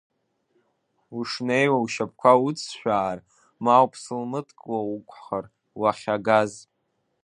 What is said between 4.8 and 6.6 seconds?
уқәхар уахьагаз…